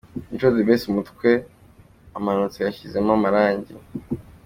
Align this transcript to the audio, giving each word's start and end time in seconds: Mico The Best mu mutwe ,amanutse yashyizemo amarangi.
Mico 0.29 0.47
The 0.55 0.63
Best 0.67 0.83
mu 0.87 0.93
mutwe 0.97 1.31
,amanutse 2.17 2.57
yashyizemo 2.61 3.11
amarangi. 3.17 3.73